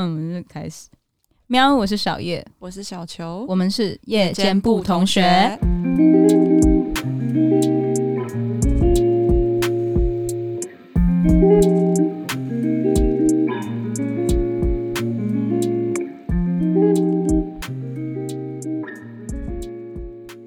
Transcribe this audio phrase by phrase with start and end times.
[0.00, 0.88] 嗯，开始。
[1.48, 5.22] 喵，我是小叶，我是小球，我们是夜间部同学。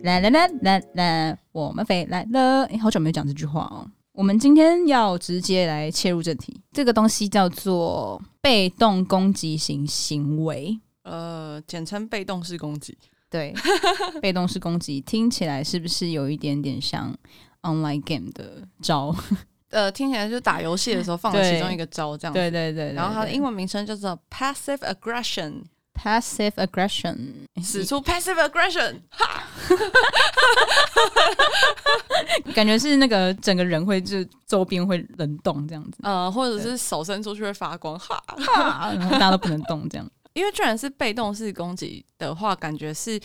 [0.04, 2.64] 来来来来来，我们飞来了！
[2.68, 3.86] 哎，好久没有讲这句话哦。
[4.14, 12.98] 我们今天要直接来切入正题，这个东西叫做被动攻击型行为，呃，简称被动式攻击。
[13.30, 13.54] 对，
[14.22, 17.16] 被动式攻击听起来是不是有一点点像
[17.62, 19.16] online game 的招？
[19.70, 22.38] 呃，听起来就是打游戏的时候放的其中一个招这样子。
[22.40, 25.62] 对对对，对，对，对，然后它的英文名称叫做 passive aggression。
[26.04, 27.16] Passive aggression，
[27.62, 29.44] 使出 passive aggression，哈，
[32.56, 40.10] 感觉是那个整个人会就周边会冷冻这样子，呃，或者是手伸出去会发光，哈，哈，然后大家都不能动这样。
[40.34, 43.20] 因为居然是被动式攻击的话，感觉是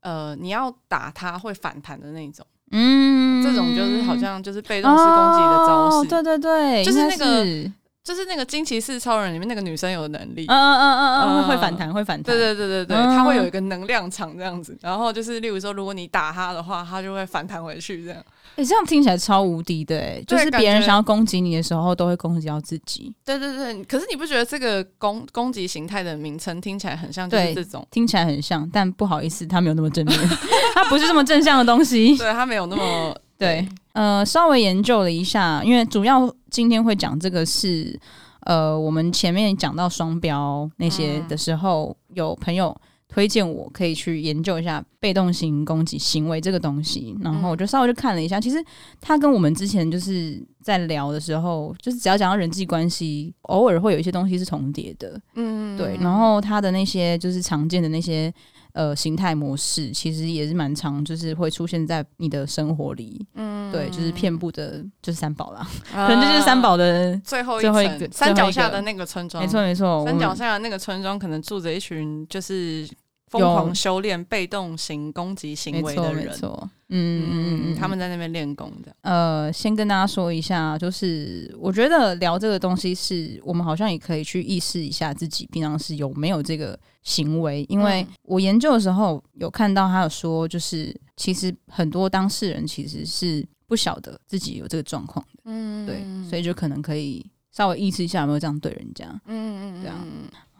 [0.00, 7.70] 呃你要打他会反弹的那种，嗯，这种就是好像就是被动式攻击的招式，哦，对对对，就是那个。
[8.06, 18.22] 就是那个惊奇四超人里面那个女生有的能力，嗯嗯嗯嗯嗯，会反弹，会反弹，对对对对对，她会有一个能量场这样子，然后就是例如说，如果你打她的话，她就会反弹回去这样。
[18.54, 23.12] 哎，这样听起来超无敌的，哎，就是别人想要攻击你的时候，都会攻击到自己。
[23.24, 27.84] 对对对，可是你不觉得这个攻攻击形态的名称听起来很像就是这种？
[27.90, 30.18] 听起来很像，但不好意思，它没有那么正面，
[30.74, 32.16] 它不是这么正向的东西。
[32.16, 33.68] 对，它没有那么对。
[33.92, 37.98] 呃，稍微研究了一下，因为主要今天会讲这个是。
[38.46, 42.72] 呃，我们前面讲到双标那些的时候，嗯、有朋友
[43.08, 48.64] 推荐我可以去研究一下被动型攻击行为这个东西，然后我就稍微就看了一下，其实
[49.00, 58.32] 他跟我们之前就是在聊的时候，就是只要讲到人际关系，偶尔会有一些东西是重叠的，嗯，对，然后他的那些就是常见的那些。
[58.76, 63.26] 呃，形态模式其实也是蛮常，就是会出现在你的生活里。
[63.34, 69.42] 嗯，对，就是遍布的，就是三宝啦，呃、 可能就是三宝的最后最后一个山脚下的那个村庄。
[69.42, 72.86] 没错没错，山脚下的那个村庄可能住着一群就是。
[73.28, 78.94] 疯狂修炼被动型攻击行为的人，没错，嗯嗯嗯，他们在那边练功的。
[79.00, 87.66] 呃，先跟大家说一下，就是我觉得聊这个东西是，是我们好像也可以去意识一下自己平常是有没有这个行为。
[87.68, 95.42] 因为我研究的时候有看到他有说，就是其实很多当事人其实是不晓得自己有这个状况的。
[95.46, 96.00] 嗯，对，
[96.30, 99.06] 所以就可能可以稍微意识一下有没有这样对人家。
[99.26, 99.98] 嗯嗯嗯，这样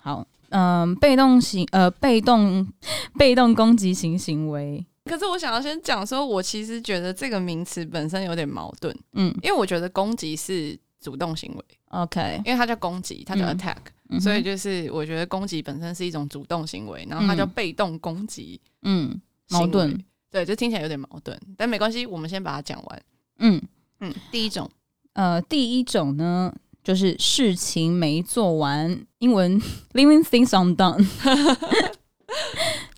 [0.00, 0.26] 好。
[0.50, 2.66] 嗯、呃，被动型呃，被 动
[3.18, 4.84] 被动攻击型行为。
[5.04, 8.96] 可是我想要先讲说，我其实觉得这个名词本身有点矛盾。
[9.12, 13.76] 嗯，因为我觉得攻击是主动行为，OK，因为它叫攻击，它叫 attack，、
[14.08, 19.20] 嗯、所以就是我觉得攻击本身是一种主动行为，然后它叫被动攻击，嗯，
[19.50, 19.96] 矛盾，
[20.30, 23.02] 对，就听起来有点矛盾，但没关系，我们先把它讲完。
[23.38, 23.62] 嗯。
[24.00, 24.70] 嗯，第一种，
[25.14, 26.52] 呃，第一种呢。
[26.86, 29.60] 就是事情没做完，英文
[29.94, 31.04] leaving things undone，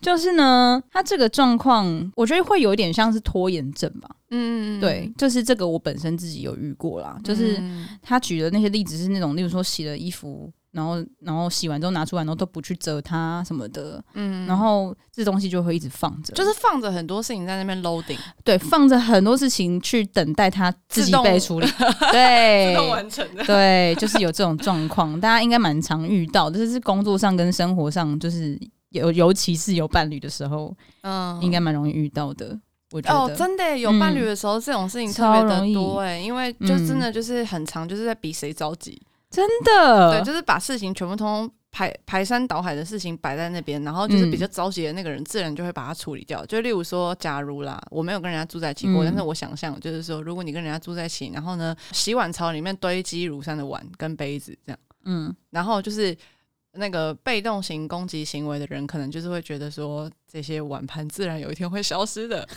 [0.03, 4.11] 就是呢，他这个状况，我觉得会有一点像是拖延症吧。
[4.31, 7.19] 嗯，对，就是这个我本身自己有遇过啦。
[7.25, 7.59] 就是
[8.03, 10.53] 他举的那些例子是那种，例如说洗了衣服。
[10.71, 21.67] 然后，然后洗完之后拿出来，然后都不去折它什么的，嗯，然后这东西就会一直放着，就是放着很多事情在那边 loading，对，放着很多事情去等待它自己被处理，
[22.13, 28.59] 对，自动完成的，对，就是有这种状况，大家应该蛮常遇到，就是工作上跟生活上，就是
[28.91, 32.59] 有尤其是有伴侣的时候，嗯，应该蛮容易遇到的。
[32.91, 33.19] 我觉得。
[33.19, 38.99] 哦，真的有伴侣的时候，这种事情特别的多哎，因为就真的就是很长，就是在比谁着急。
[39.31, 46.43] 真的，对，就是把事情全部通通排排山倒海的事情摆在那边，然后就是比较着急的那个人，自然就会把它处理掉。
[46.43, 56.17] 嗯、就例如说，假如啦，我没有跟人家住在一起过，嗯、但是我想象就是说，如果你跟人家住在一起，然后呢，洗碗槽里面堆积如山的碗跟杯子这样，嗯，然后就是
[56.73, 62.49] 那个被动型攻击行为的人，可能就是会觉得说，这些碗盘自然有一天会消失的。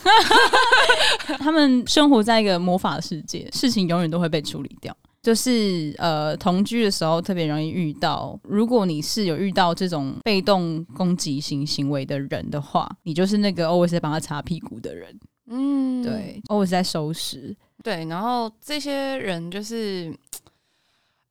[1.38, 4.96] 他们生活在一个魔法世界，事情永远都会被处理掉。
[5.22, 8.38] 就是呃，同居的时候特别容易遇到。
[8.42, 15.16] 如果你是有遇到这种被动攻击型行为的人的话，你就是那个 always 在帮他擦屁股的人。
[15.46, 17.56] 嗯，对，always 在收拾。
[17.84, 20.08] 对，然后这些人就是，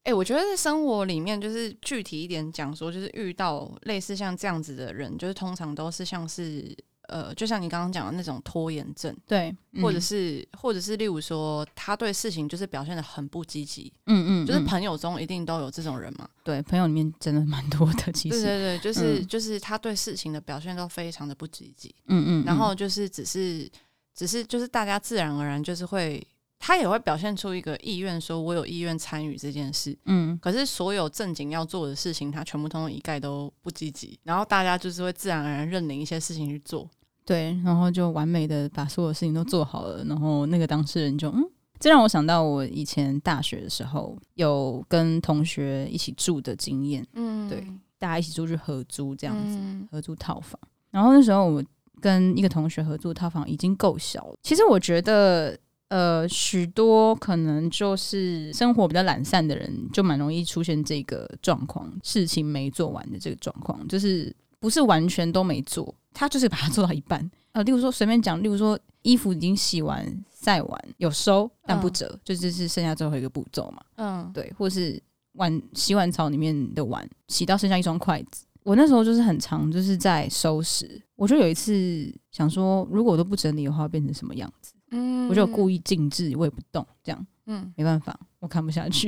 [0.03, 6.75] 哎、欸，我觉得在生活里面，就是具体一点讲说，就是遇到类似像这样子的人，就是通常都是像是
[7.11, 16.27] 呃，就像你刚刚讲的那种拖延症，对，嗯、或者是或者是例如说他对事情就是表现的很不积极，嗯，嗯嗯，就是朋友中一定都有这种人嘛。
[16.43, 23.69] 对，朋友里面真的蛮多的，其实对对对，就是、嗯、就是他对事情的表现都非常的不积极，嗯，嗯嗯，然后就是只是
[24.15, 26.25] 只是就是大家自然而然就是会。
[26.63, 29.97] 他也会表现出一个意愿，说我有意愿参与这件事。
[30.05, 34.19] 嗯，可是所有正经要做的事情，他全部通通一概都不积极。
[34.21, 36.87] 然后大家就是会自然而然认领一些事情去做。
[37.25, 40.03] 对，然后就完美的把所有事情都做好了。
[40.06, 41.44] 然后那个当事人就嗯，
[41.79, 47.06] 这让我想到我以前大学的时候有跟同学一起住的经验。
[47.13, 47.65] 嗯，对，
[48.00, 50.59] 大家一起出去合租这样子，嗯、合租套房。
[50.89, 51.63] 然后那时候我
[52.00, 54.35] 跟一个同学合租套房已经够小了。
[54.44, 55.57] 其实我觉得。
[55.91, 67.29] 呃，许多可能就是生活比较懒散的人，就蛮容易出现这个状况，事情没做完的这个状况，就是不是完全都没做，他就是把它做到一半。
[67.51, 73.83] 呃，例如说随便讲，例如说衣服已经洗完、晒完，有收但不折，嗯、就这是剩下最后一个步骤嘛。
[73.95, 75.01] 嗯，对，或是
[75.33, 84.73] 碗洗碗槽里面的碗洗到剩下一双筷子，我那时候就是很长就是在收拾，我就有一次想说，如果我都不整理的话，会变成什么样子？
[84.91, 89.07] 嗯，我就故意静置，我也不动，这样，嗯，没办法，我看不下去。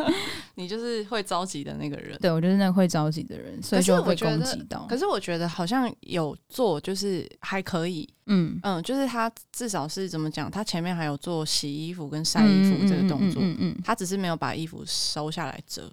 [0.56, 4.86] 你就是会着急的那个人，对，我就是那个会着急的人，所以就会被攻击到。
[4.88, 15.92] 可是我觉得好像有做，就是还可以，嗯嗯，就是他至少是怎么讲，他前面还有做洗衣服跟晒衣服这个动作，嗯嗯，他只是没有把衣服收下来折。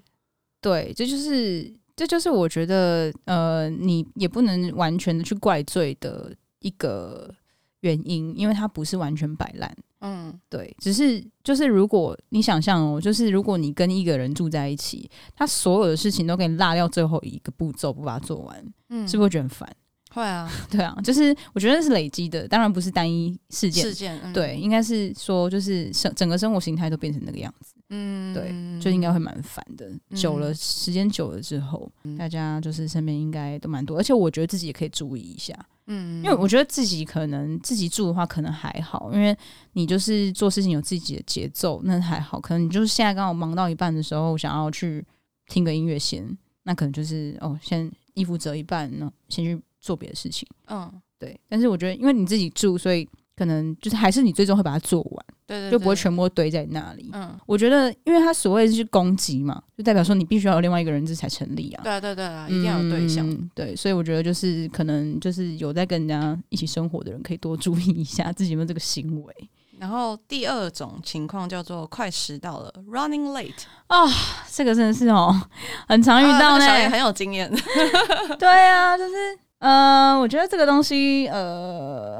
[0.62, 7.36] 对，这就是这就是我觉得，呃，你也不能完全的去怪罪的一个。
[7.82, 9.72] 原因，因为他不是完全摆烂，
[10.02, 19.76] 嗯，对，只是就是如果你想象哦，就是如果你跟一个人住在一起，他所有的事情都给你落掉最后一个步骤，不把它做完，嗯，是不是会觉得很烦？
[20.12, 29.92] 会啊， 对啊，就是我觉得是累积的，当然不是单一事件，事件，嗯、对，应该是说就是生整个生活形态都变成那个样子，嗯，对，就应该会蛮烦的。
[30.16, 35.54] 久了，时间久了之后，嗯、大家就是身边应该都蛮多，而且我觉得自己也可以注意一下。
[35.88, 39.36] 嗯，因为我觉得自己可能自己住的话可能还好，因为
[39.74, 42.40] 你就是做事情有自己的节奏，那还好。
[42.40, 45.04] 可能你就是现在刚好忙到一半的时候，想要去
[45.48, 50.48] 听个音乐先，那可能就是哦，先衣服折一半，那先去做别的事情。
[50.68, 51.40] 嗯，对。
[51.50, 53.08] 但是我觉得，因为你自己住，所以。
[53.38, 57.08] 可能就是还是你最终会把它做完，对，对对，就不会全部堆在那里。
[57.14, 61.84] 嗯，我觉得，因为他所谓的是攻击嘛，就代表说你必须要有另外一个人质才成立啊。
[61.84, 63.30] 对对对啊，一定要有对象。
[63.30, 69.50] 嗯，对，所以我觉得就是可能就是有在跟人家一起生活的人，可以多注意一下自己有没有这个行为。
[69.78, 73.54] 然后第二种情况叫做快迟到了，running late
[73.86, 74.10] 啊，哦，
[74.52, 75.40] 这个真的是哦，
[75.88, 77.48] 很常遇到呢，也很有经验。
[78.40, 79.14] 对啊，就是
[79.60, 82.20] 呃，我觉得这个东西呃。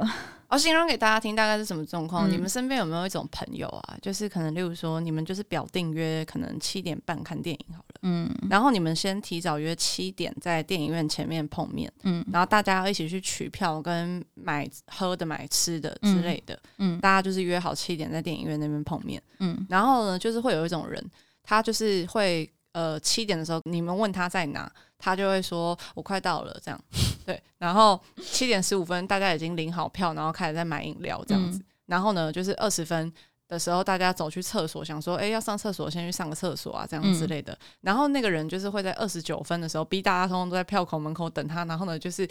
[0.50, 2.28] 我形容给大家听，大概是什么状况？
[2.28, 3.98] 嗯、你们身边有没有一种朋友啊？
[4.00, 21.04] 就是可能，例如说，你们就是表定约，可能七点半看电影好了，嗯，然后你们先提早约七点在电影院前面碰面，嗯，然后大家要一起去取票跟买喝的、买吃的之类的，嗯，嗯大家就是约好七点在电影院那边碰面，嗯，然后呢，就是会有一种人，
[21.42, 22.50] 他就是会。
[22.78, 26.80] 呃，七点的时候，你们问他在哪，他就会说我快到了，这样
[27.26, 27.42] 对。
[27.58, 31.58] 然后七点十五分，大家已经领好票，然后开始在买饮料这样子。
[31.58, 33.12] 嗯、然后呢，就是二十分
[33.48, 37.52] 的时候，大家走去厕所，想说，哎，要上厕所，先去上个厕所啊，这样之类的。
[37.52, 41.64] 嗯、然后那个人就是会在二十九分的时候，逼大家通通都在票口门口等他。
[41.64, 42.28] 然后呢，就是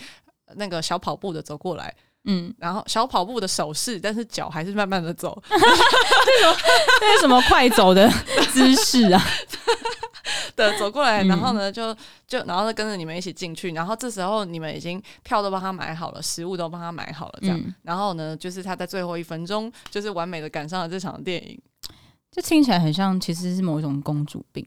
[0.56, 1.94] 那个小跑步的走过来，
[2.24, 5.38] 嗯，然后小跑步的手势，但是脚还是慢慢的走。
[5.52, 6.56] 这种
[7.02, 8.10] 这是什么快走的
[8.54, 9.22] 姿势啊？
[10.58, 11.96] 的走过来，然后呢，就
[12.28, 21.58] 就然后就跟着你们一起进去，然后这时候你们已经票都帮他买好了，食物都帮他买好了，这样，嗯、然后呢，就是他在最后一分钟，就是完美的赶上了这场电影，
[22.32, 24.66] 就听起来很像，其实是某一种公主病，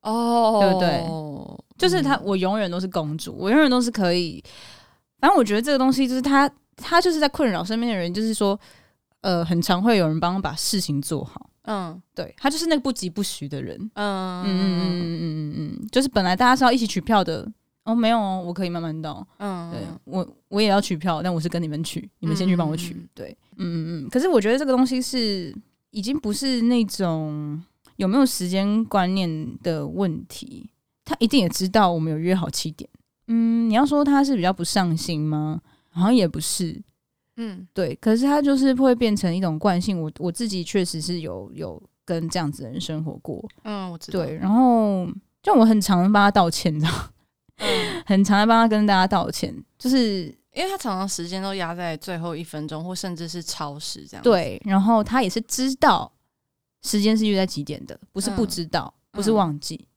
[0.00, 1.06] 哦，对不对？
[1.76, 4.42] 就是他，我永远都是公主，我永远都是可以，
[5.18, 8.58] 反正我觉得这个东西就是他，他就是在困扰身边的人，就是说，
[9.20, 11.49] 呃，很常会有人帮他把事情做好。
[11.64, 13.78] 嗯，对，他就是那个不疾不徐的人。
[13.94, 17.46] 嗯嗯嗯嗯嗯嗯嗯，就是本来大家是要一起取票的，
[17.84, 19.26] 哦，没有哦，我可以慢慢到。
[19.38, 22.94] 嗯，对我我也要取票，但我是跟你们取，你们先去帮我取。
[22.94, 24.08] 嗯、对，嗯嗯嗯。
[24.08, 25.54] 可是我觉得这个东西是
[25.90, 27.62] 已经不是那种
[27.96, 30.70] 有没有时间观念的问题，
[31.04, 32.88] 他一定也知道我们有约好七点。
[33.28, 35.60] 嗯，你要说他是比较不上心吗？
[35.90, 36.80] 好像也不是。
[37.42, 39.98] 嗯，对，可是他就是会变成一种惯性。
[39.98, 43.42] 我我自己确实是有有跟这样子的人生活过。
[43.62, 44.22] 嗯，我知道。
[44.22, 45.08] 对，然后
[45.42, 46.92] 就我很常帮他道歉，你知道？
[47.56, 49.54] 嗯， 很常的帮他跟大家道歉。
[49.78, 54.22] 就是因为他常常时间都压在最后一分钟，或甚至是超时这样。
[54.22, 56.12] 对，然后他也是知道
[56.82, 59.88] 时间是约在几点的，不是不知道，嗯、不是忘记，嗯、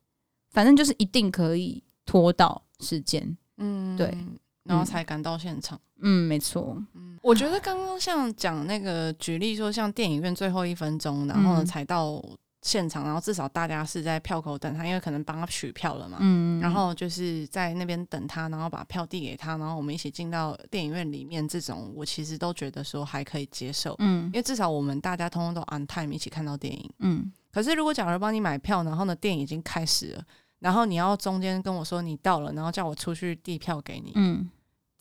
[0.52, 3.38] 反正就是一定可以拖到时间。
[3.58, 4.18] 嗯，对，
[4.64, 5.78] 然后才赶到现场。
[6.04, 6.78] 嗯，没错。
[6.94, 12.24] 嗯，我觉得刚刚像讲那个举例说，像电影院最后一分钟，然后呢才到。
[12.66, 16.20] 现场，然后至少大家是在票口等他，因为可能帮他取票了嘛。
[16.22, 21.46] 嗯，然后就是在那边等他，然后把票递给他，然后我们一起进到电影院里面。
[21.46, 23.94] 这种我其实都觉得说还可以接受。
[24.00, 26.90] 嗯，因为至少我们大家通通都 on time 一起看到电影。
[27.00, 30.24] 嗯，可是如果假如帮你买票，然后呢电影已经开始了，
[30.60, 34.14] 然后你要中间跟我说你到了，然后叫我出去递票给你。
[34.16, 34.50] 嗯，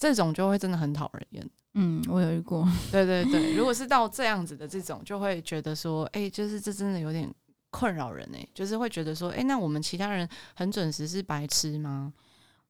[0.03, 1.51] 这种就会真的很讨人厌。
[1.75, 2.69] 嗯，我有遇过。
[2.91, 7.33] 对对对，如果是到这样子的这种，就会觉得说，哎，就是这真的有点。
[7.75, 12.13] 困扰人呢、欸，就是会觉得说，哎、欸，那我们其他人很准时是白痴吗？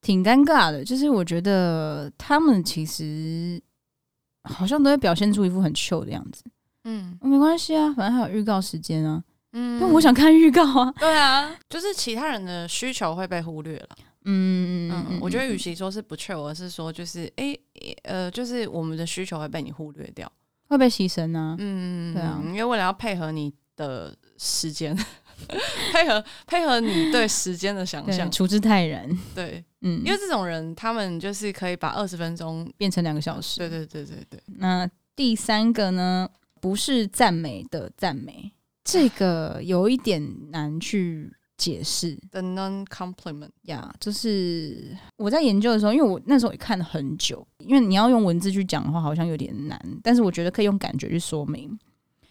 [0.01, 0.85] 挺尴尬的。
[0.85, 3.61] 就是我觉得他们其实
[4.45, 6.45] 好像都会表现出一副很秀的样子。
[6.85, 9.21] 嗯，没关系啊，反正还有预告时间啊。
[9.55, 10.95] 嗯，但我想看预告啊。
[11.01, 13.89] 对啊，就是其他人的需求会被忽略了。
[14.25, 20.31] 嗯嗯嗯，我觉得与其说是不确，而是说就是，哎、欸，呃，就是我们的需求会被你忽略掉，
[20.69, 21.57] 会被牺牲呢、啊。
[21.59, 24.17] 嗯，对啊，因为为了要配合你的。
[24.45, 24.97] 时间
[25.93, 29.09] 配合配合你对时间的想象，处之泰然。
[29.37, 33.59] 对，嗯，因为这种人，他们就是可以把二十分钟变成两个小时。
[33.59, 34.43] 对对对对对。
[34.57, 36.29] 那第三个呢？
[36.61, 38.51] 不是赞美的赞美，
[38.83, 42.19] 这个有一点难去解释。
[42.33, 49.81] The non-compliment，呀，yeah, 就是我在研究的时候，因为我那时候也看了很久，因为你要用文字去讲的话，好像有点难。
[50.03, 51.79] 但是我觉得可以用感觉去说明。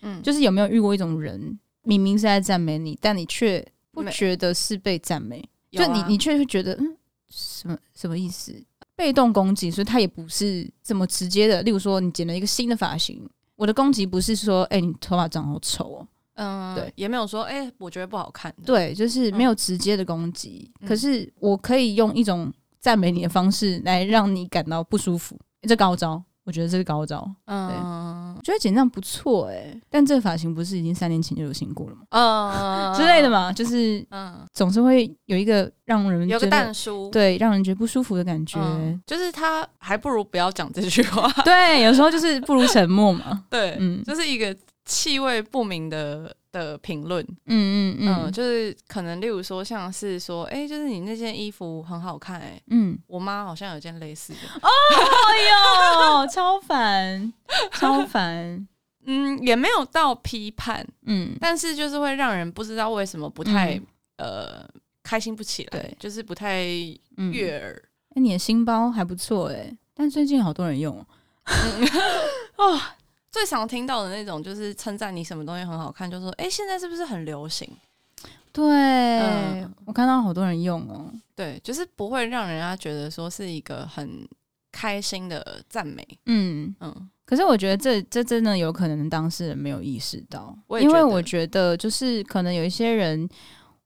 [0.01, 1.57] 嗯，就是有没有遇过一种人？
[1.83, 6.97] 明明是在赞美你，但你却不觉得是被赞美，就你你却会觉得嗯，
[7.29, 8.53] 什么什么意思？
[8.95, 11.63] 被动攻击，所以他也不是这么直接的。
[11.63, 20.71] 例如说，你剪了一个新的发型，我的攻击不是说，哎、欸，你头发长好丑哦，嗯，对，也没有说，哎、欸，我觉得不好看，对，就是没有直接的攻击。
[20.81, 26.23] 嗯、可是我可以用一种赞美你的方式来让你感到不舒服，这高招。
[26.43, 32.01] 我觉得这是高招，嗯，我觉得剪这样不错哎、欸，但这个发型不是已经三年前就流行过了吗？
[32.09, 44.53] 嗯， 之类的嘛，就是嗯，总是会有一个让人有个但书，对，让人觉得不舒服的感觉，嗯、就是他还不如不要讲这句话，对，有时候就是不如沉默嘛， 对，嗯，就是一个
[44.91, 46.36] 气味不明的。
[46.51, 54.67] 的评论，嗯嗯嗯、呃，就是可能例如说，像是说，哎、欸，就是你那件衣服很好看、欸，哎，嗯，我妈好像有件类似的，哦
[56.19, 57.31] 哟， 超烦，
[57.71, 58.67] 超烦，
[59.05, 64.69] 嗯，也没有到批判，嗯，但是就是会让人不知道为什么不太、嗯、呃
[65.03, 66.65] 开心不起来，对，就是不太
[67.31, 67.81] 悦耳。
[68.10, 68.19] 哎、嗯。
[68.19, 70.98] 欸，你的新包还不错，哎，但最近好多人用，
[72.57, 72.81] 哦。
[73.31, 77.67] 最常听到的那种就是称赞你什么东西很好看，就说：“哎、欸，现在是不是很流行？”
[78.51, 81.09] 对，嗯、我看到好多人用哦。
[81.33, 84.27] 对，就是不会让人家觉得说是一个很
[84.71, 86.05] 开心的赞美。
[86.25, 87.09] 嗯嗯。
[87.23, 93.29] 可是我觉得这这真的有可能当事人没有意识到，因为我觉得就是可能有一些人，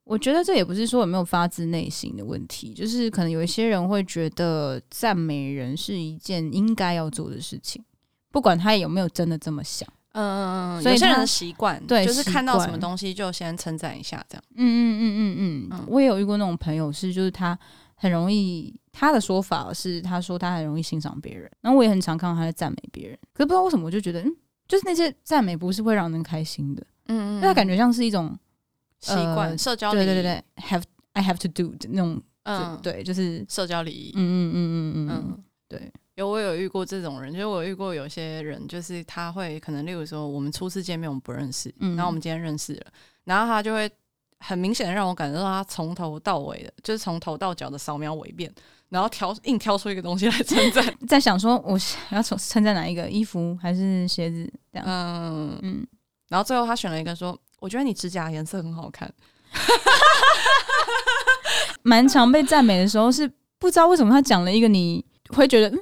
[0.03, 7.85] 我觉得这也不是说有没有发自内心的问题，就是可能有一些人会觉得赞美人是一件应该要做的事情。
[8.35, 14.43] 不管他有没有真的这么想，嗯，所以有些人的习惯，对，就是看到什么东西就先称赞一下，这样。
[14.57, 17.57] 嗯嗯嗯嗯嗯，我也有遇过那种朋友，是就是他
[17.95, 24.35] 很容易，他的说法是，他说他很容易欣赏别人，然后我也很常看到他在赞美别人，可是不知道为什么，我就觉得，嗯，
[24.67, 28.37] 就是那些赞美不是会让人开心的，嗯嗯，那他感觉像是一种
[28.99, 34.57] 习惯、社交对对对对，have I have to do 的那种，嗯，对，就是社交礼仪，嗯嗯嗯
[34.93, 35.09] 嗯嗯。
[35.09, 35.89] 嗯，对。
[36.15, 42.85] 有我有遇过这种人，就是我有遇过有些人，就是他会可能，例如说我们初次见面我们不认识，嗯、然后我们今天认识了，
[43.25, 43.91] 然后他就会
[44.39, 48.49] 很明显的让我感觉到他从头到尾的，就是从头到脚的扫描我一遍，
[48.87, 51.77] 然后挑硬挑出一个东西来 称赞， 在想说我
[52.11, 55.85] 要从称赞哪一个衣服还是鞋子这样，嗯嗯，
[56.29, 59.13] 然后最后他选了一个说，我觉得你指甲颜色很好看，
[61.83, 63.29] 蛮常被赞美的时候是
[63.59, 65.03] 不知道为什么他讲了一个你。
[65.29, 65.77] 会觉得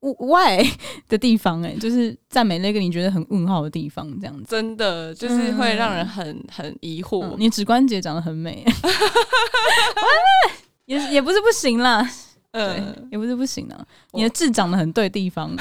[0.18, 0.60] why
[1.08, 4.44] 的地方，哎，就是赞美那个你觉得很问号的地方，这样子。
[4.48, 7.24] 真的就是会让人很很疑惑。
[7.24, 8.64] 嗯、你指关节长得很美，
[10.86, 12.04] 也也不是不行啦，
[12.50, 13.86] 嗯，也不是不行啦。
[14.12, 15.56] 你的痣长得很对地方，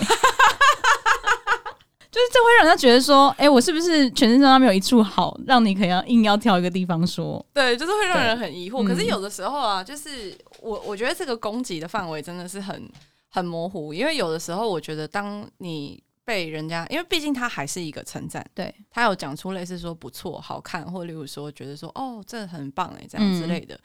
[2.11, 7.43] 就是这会让人家觉得说，哎、欸，我是不是全身上下没有一处好，让你可以要硬要挑一个地方说？
[7.53, 8.85] 对，就是会让人很疑惑。
[8.85, 12.91] 可是有的时候啊，就是我我觉得这个攻击的范围真的是很
[13.29, 23.73] 很模糊，因为有的时候我觉得，当你被人家，因为毕竟他还是一个称赞，对，他有讲出类似说不错、好看，或例如说觉得说哦，这很棒哎，这样之类的。
[23.75, 23.79] 嗯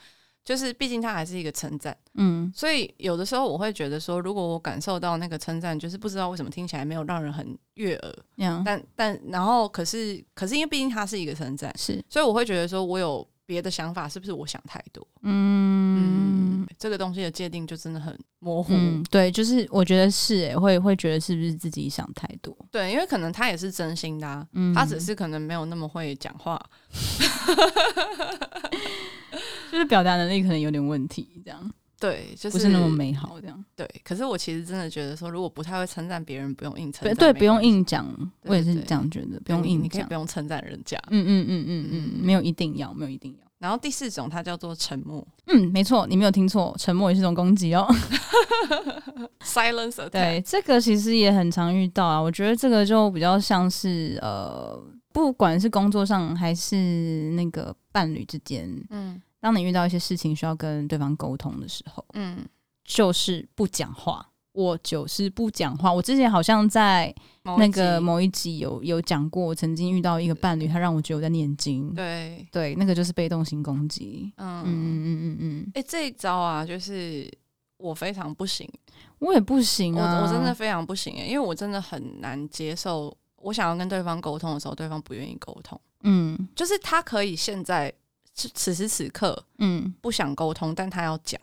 [0.46, 15.04] 就是，毕竟它还是一个称赞，嗯，所以有的时候我会觉得说，如果我感受到那个称赞，就是不知道为什么听起来没有让人很悦耳，嗯，但但然后可是可是因为毕竟它是一个称赞，是，所以我会觉得说我有别的想法，是不是我想太多？
[15.22, 22.56] 嗯，嗯，这个东西的界定就真的很模糊，嗯，对，就是我觉得是，欸，会会觉得是不是自己想太多？
[22.70, 26.56] 对，因为可能他也是真心的，啊，嗯，他只是可能没有那么会讲话。
[29.70, 33.88] 就是表达能力可能有点问题，这样对，就是不是那么美好，这样对。
[34.04, 38.06] 可是我其实真的觉得说，如果不太会称赞别人，不用硬称赞，对，不用硬讲。
[38.42, 40.98] 我也是这样觉得，不用硬讲，你可以不用称赞人家。
[41.08, 43.46] 嗯嗯嗯嗯嗯，没有一定要，没有一定要。
[43.58, 45.26] 然后第四种，它叫做沉默。
[45.46, 47.86] 嗯，没错，你没有听错，沉默也是一种攻击哦。
[49.40, 50.10] Silence attack。
[50.10, 52.20] 对，这个其实也很常遇到啊。
[52.20, 54.78] 我觉得这个就比较像是呃，
[55.16, 59.18] 不管是工作上还是那个伴侣之间，嗯。
[59.40, 62.44] 当你遇到一些事情需要跟对方沟通的时候，嗯，
[62.84, 64.28] 就是不讲话。
[64.52, 65.90] 我就是不讲话。
[65.90, 67.14] 我之前好像在
[67.58, 71.94] 那个某一集有有讲过，我曾经遇到一个伴侣，他让我觉得我在念经。
[71.94, 74.30] 对对，那个就是被动型攻击。
[74.36, 75.70] 嗯嗯嗯嗯嗯。
[75.74, 77.30] 哎、欸，这一招啊，就是
[77.78, 78.68] 我非常不行，
[79.20, 83.14] 我也不行啊，我我真的非常不行哎，因为我真的很难接受，
[83.46, 85.80] 我想要跟对方沟通的时候，对方不愿意沟通。
[86.02, 87.92] 嗯，就是他可以现在。
[88.54, 91.40] 此时此刻，嗯，不想沟通，但他要讲，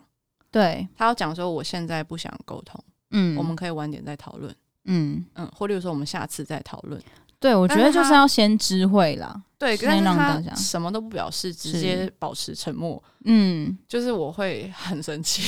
[0.51, 2.79] 对，他要讲说，我现在不想沟通，
[3.09, 4.55] 嗯，我们可以晚点再讨论，
[4.85, 7.01] 嗯嗯，或例如说我们下次再讨论。
[7.39, 15.41] 对，我觉得就是要先知会啦，对，先让大家什么都不表示，直接保持沉默，嗯，就是我会很生气，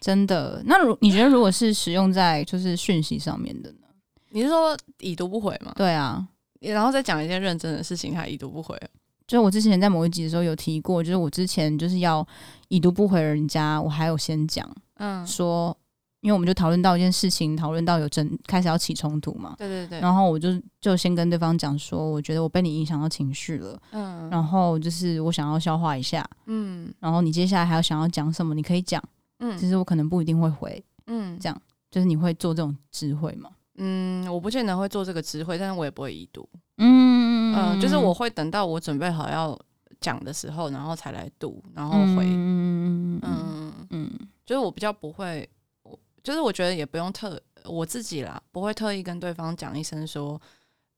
[0.00, 0.62] 真的。
[0.64, 3.85] 那如你觉得，如果是使用在就是讯息上面的呢？
[4.30, 5.72] 你是说已读不回吗？
[5.76, 6.26] 对啊，
[6.60, 8.78] 然后再讲一件认真的事情，他已读不回。
[9.26, 12.24] 就是我之前在某一集的时候有提过，就是我之前就是要
[12.68, 14.64] 已读不回人家，我还有先讲，
[14.98, 15.76] 嗯，说，
[16.20, 20.50] 因为我们就讨论到一件事情，讨论到有争，开始要起冲突嘛，对对对，然后我就
[20.80, 29.02] 就先跟对方讲说，我觉得我被你影响到情绪了，嗯，然后就是我想要消化一下，嗯，然后你接下来还要想要讲什么，你可以讲，
[29.40, 33.50] 嗯，其实我可能不一定会回，嗯，这样就是你会做这种智慧吗？
[33.78, 36.48] 嗯，我不见得会做这个知会，但是我也不会已读。
[36.78, 39.58] 嗯嗯、呃，就是我会等到我准备好要
[40.00, 42.24] 讲的时候，然后才来读，然后回。
[42.24, 44.10] 嗯嗯嗯，
[44.44, 45.48] 就是我比较不会，
[45.82, 50.40] 我就是我觉得也不用特我自己啦，不会特意跟对方讲一声说，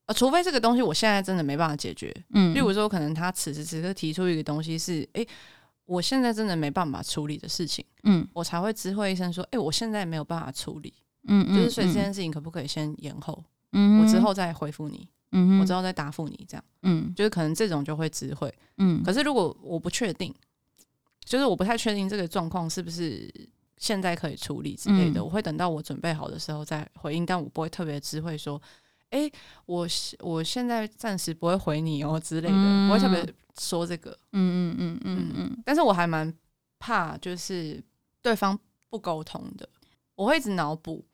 [0.05, 2.13] 呃，除非这个东西我现在真的没办法解决。
[2.33, 5.27] 嗯，例如说可能他此时此刻提出一个东西是，哎、欸，
[5.85, 10.93] 我现在真的没办法处理的事情，嗯，我才会知会一声说，哎、欸，我现在没有办法处理。
[11.27, 13.43] 嗯，嗯，就是所以这件事情可不可以先延后？
[13.71, 15.07] 嗯，我之后再回复你。
[15.31, 16.63] 嗯，我之后再答复你，这样。
[16.81, 18.51] 嗯，就是可能这种就会知会。
[18.77, 20.33] 嗯，可是如果我不确定，
[21.23, 23.31] 就是我不太确定这个状况是不是
[23.77, 28.59] 现在可以处理之类的，嗯、我会等到我准备好的时候再回应，但我不会特别知会说，
[29.11, 29.33] 哎、欸，
[29.67, 29.87] 我
[30.21, 33.23] 我现在暂时不会回你哦之类的，嗯、不会特别
[33.59, 34.09] 说这个。
[34.31, 35.61] 嗯嗯嗯嗯嗯。
[35.63, 36.33] 但是我还蛮
[36.79, 37.79] 怕，就是
[38.23, 38.57] 对方
[38.89, 39.69] 不沟通的，
[40.15, 41.05] 我会一直脑补。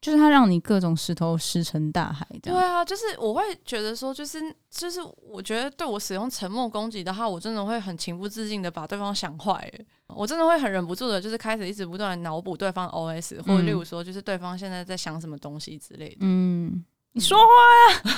[0.00, 9.70] 就是它让你各种石头石沉大海，对啊，就是我会觉得说，就是就是，我觉得对我使用沉默攻击的话，我真的会很情不自禁的把对方想坏，
[10.08, 16.16] 我真的会很忍不住的，就是开始一直不断脑补对方 OS，或者例如说，就是对方现在在想什么东西之类的。
[16.20, 16.82] 嗯，
[17.12, 18.16] 你说话呀。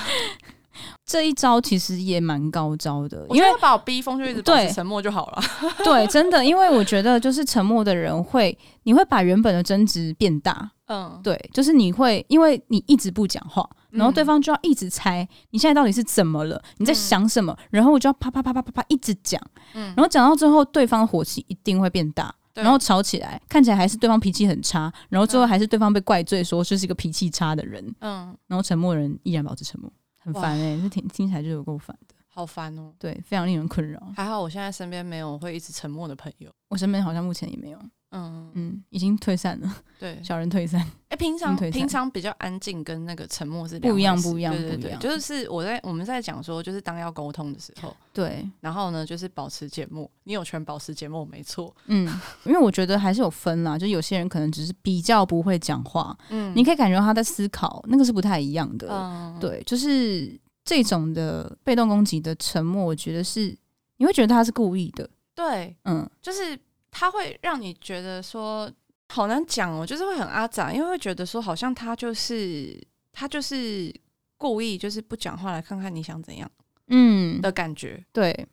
[1.04, 5.42] 这一招其实也蛮高招的，因为把我逼疯，就一直保持沉默就好了。
[5.84, 10.70] 对，真的，因为我觉得就是沉默的人会，你会把原本的争执变大。
[10.92, 19.40] 嗯，对，就是你会，因为你一直不讲话，然后对方就要一直猜你现在到底是怎么了，你在想什么，然后我就要啪啪啪啪啪啪一直讲，
[19.74, 29.90] 嗯，然后讲到最后，对方的火气一定会变大，然后吵起来，看起来还是对方脾气很差，然后最后还是对方被怪罪说这是一个脾气差的人，嗯，然后沉默的人依然保持沉默。
[30.24, 32.92] 很烦哎、欸，这听听起来就有够烦的，好烦哦。
[32.96, 34.00] 对，非常令人困扰。
[34.14, 37.78] 还好我现在身边没有会一直沉默的朋友，我身边好像目前也没有。
[38.12, 39.76] 嗯嗯，已经退散了。
[39.98, 40.80] 对，小人退散。
[40.80, 45.00] 哎、欸，平常平常比较安静，跟那个沉默是两不一样，不一样，对对对，不一样。
[45.00, 50.10] 就是我在我们在讲说，就是当要沟通的时候，对，然后呢，就是保持缄默。
[50.24, 51.74] 你有权保持缄默，没错。
[51.86, 52.06] 嗯，
[52.44, 58.88] 因为我觉得还是有分啦，就有些人可能只是比较不会讲话，嗯，你可以感觉到他在思考，那个是不太一样的。
[58.90, 60.40] 嗯，对，就是。
[60.64, 63.52] 这种的被动攻击的沉默，我觉得是
[63.96, 65.10] 你会觉得他是故意的。
[65.34, 66.56] 对，嗯，就是
[66.92, 68.70] 他会让你觉得说
[69.08, 72.80] 好难讲哦，就是会很阿杂，因为会觉得说好像他就是
[73.12, 73.92] 他就是
[74.36, 76.48] 故意就是不讲话来看看你想怎样，
[76.88, 78.46] 嗯的感觉，嗯、对，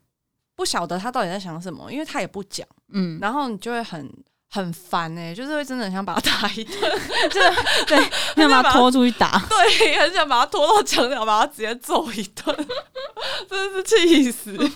[0.56, 4.12] 不晓得他到底在想什么，因为他也不讲，嗯，然后你就会很
[4.50, 6.76] 很烦哎、欸，就是会真的很想把他打一顿，
[7.30, 7.40] 就
[7.86, 7.98] 对，
[8.36, 12.56] 很想把他拖出去打，对，很想把他拖到墙角，把他直接揍一顿，
[13.50, 14.58] 真的是气死。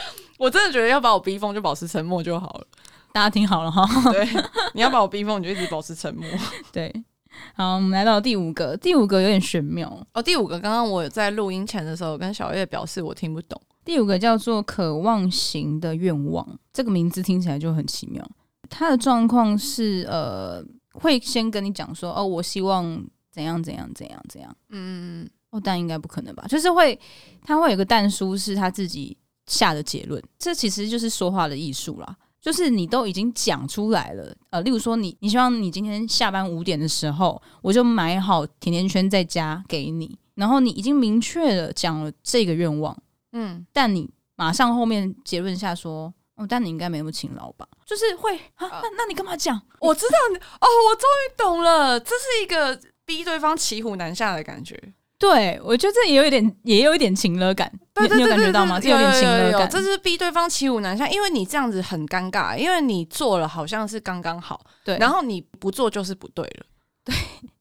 [0.38, 2.66] 我真的觉得要把我逼疯，就保持沉默就好了。
[3.10, 4.28] 大家听好了哈， 对，
[4.74, 6.28] 你要把我逼疯，你就一直保持沉默。
[6.70, 6.92] 对，
[7.54, 10.22] 好，我们来到第五个，第五个有点玄妙哦。
[10.22, 13.60] 第五个，刚刚我在录音前的时候跟小月表示我听不懂。
[13.84, 18.22] 第五个叫做渴望型的愿望，这个名字听起来就很奇妙。
[18.68, 24.54] 他的状况是呃，会先跟你讲说哦，我希望怎样怎样怎样怎样。
[24.68, 26.44] 嗯嗯哦，但应该不可能吧？
[26.46, 26.96] 就是会，
[27.42, 29.16] 他会有个但书是他自己。
[29.48, 32.16] 下的结论，这其实就是说话的艺术啦。
[32.40, 42.96] 就是你都已经讲出来了，呃，例如说你，你希望你今天下班五点的时候，我就买好甜甜圈在家给你，然后你已经明确的讲了这个愿望，
[43.32, 47.66] 嗯，但你马上后面结论下说，哦，但你应该没那么勤劳吧？
[47.84, 49.60] 就是会啊，那那你干嘛讲？
[49.80, 54.80] 我知道你，哦，我终于懂了，这是一个逼对方骑虎难下的感觉。
[55.18, 57.70] 对，我觉得这也有一点，也有一点情勒感。
[57.92, 58.78] 对对对对，你有感觉到吗？
[58.78, 66.66] 这有点情勒感，这是逼对方骑虎难下，因为你这样子很尴尬，因为你做了好像是刚刚好，对，然后你不做就是不对了。
[67.04, 67.14] 对，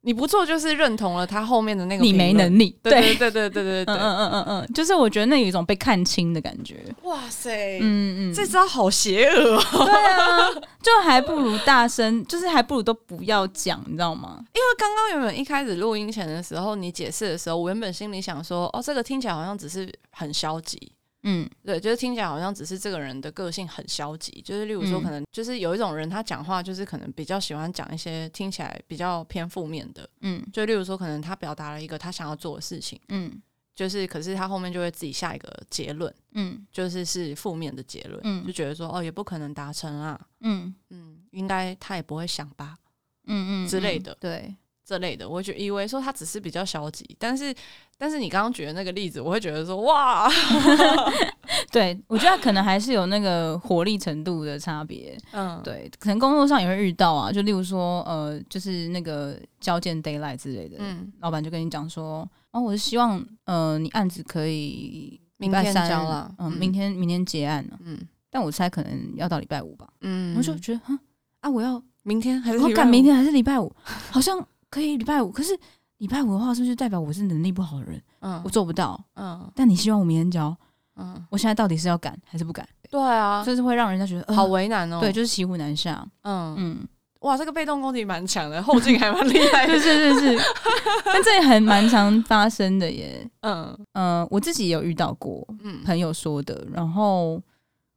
[0.07, 6.77] 你不做就是认同了他后面的那个你没能力，对对对对对对对，嗯嗯嗯嗯，就是我觉得那有一种被看清的感觉。
[7.03, 9.85] 哇塞，嗯嗯，这招好邪恶哦。
[9.85, 10.49] 对啊，
[10.81, 14.37] 就还不如大声，就是还不如都不要讲，你知道吗？
[14.39, 20.89] 因为刚刚原本一开始录音前的时候，你解释的时候，我原本心里想说，哦，这个听起来好像只是很消极。
[21.29, 33.41] 嗯，对，就是听起来好像只是这个人的个性很消极，就是例如说，可能就是有一种人，他讲话就是可能比较喜欢讲一些听起来比较偏负面的，嗯，就例如说，可能他表达了一个他想要做的事情，嗯，
[33.75, 40.73] 就是可是他后面就会自己下一个结论，嗯，就是是负面的结论，嗯，就觉得说哦，也不可能达成啊，嗯。
[40.91, 42.77] 嗯，应该他也不会想吧，
[43.25, 44.55] 嗯嗯之类的，对。
[44.87, 47.53] 这类的，我就以为说他只是比较消极，但是，
[47.97, 50.31] 但是你刚刚举的那个例子，我会觉得说，哇
[51.69, 67.99] 对，我觉得可能还是有那个活力程度的差别，嗯，对，可能工作上也会遇到啊，就例如说，呃，就是那个交件 d a y l i g h t 之类的，嗯，老板就跟你讲说，哦，我是希望，呃，你案子可以明天交了，嗯，明天明天结案了，嗯，
[68.31, 70.97] 但我猜可能要到礼拜五吧，嗯，我就觉得，哼，
[71.41, 73.69] 啊，我要明天还是我赶明天还是礼拜五，
[74.11, 74.47] 好像。
[74.77, 75.57] 可以礼拜五，可是
[75.97, 77.99] 礼拜五的话，是不是代表我是能力不好的人？
[78.19, 79.03] 嗯，我做不到。
[79.15, 80.55] 嗯，但你希望我明天交？
[80.97, 82.63] 嗯，我现在到底是要赶还是不赶？
[82.91, 84.99] 对啊，就是会让人家觉得好为难哦。
[84.99, 86.07] 对，就是骑虎难下。
[86.21, 86.87] 嗯嗯，
[87.21, 89.73] 哇，这个被动攻击蛮强的，后劲还蛮厉害的。
[89.79, 90.45] 是是是是，
[91.03, 93.27] 但这也很蛮常发生的耶。
[93.41, 96.67] 嗯嗯，我自己也有遇到过，嗯，朋友说的。
[96.71, 97.41] 然后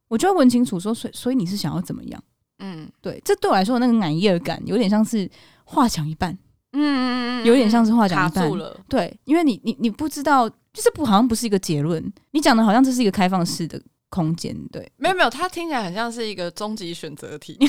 [0.07, 2.23] 我就要问清楚，说所所以你是想要怎么样？
[2.57, 5.29] 嗯，对，这对我来说那个难意感有点像是
[5.63, 6.35] 话讲一半。
[6.73, 13.81] 嗯嗯嗯，有点像是话讲一半了，对，因为你你你不知道，就是不好像不是一个结论，你讲的好像这是一个开放式的。
[14.11, 17.67] 空间对，没有没有，它听起来很像是一个终极选择题， 机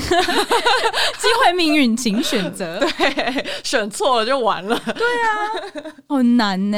[1.41, 6.77] 会命运，请选择， 对，选错了就完了，对啊，好难呢，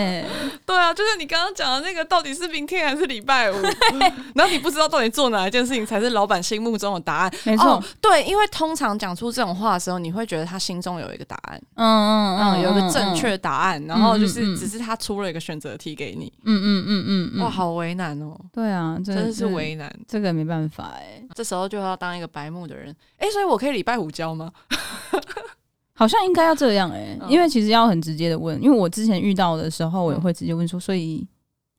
[0.67, 3.55] 对啊，就是你刚刚讲的那个，到底是明天还是礼拜五？
[4.35, 19.54] 然后你不知道到底做哪一件事情才是老板心目中的答案，没错，对，因为通常讲出这种话的时候，你会觉得他心中有一个答案，嗯嗯嗯，有一个正确答案，然后就是只是他出了一个选择题给你，嗯嗯嗯嗯，哇，好为难哦，对啊，真的是。
[19.55, 24.51] 为难， 这个没办法哎、欸，这时候就要当一个白目的人哎、欸，所以我可以礼拜五交吗？
[25.97, 31.25] 好像应该要这样哎、因为其实要很直接的问，因为我之前遇到的时候，我也会直接问说，所以